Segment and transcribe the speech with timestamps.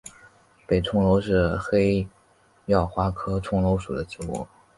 [0.65, 2.07] 北重楼是黑
[2.65, 4.47] 药花科重楼属的植物。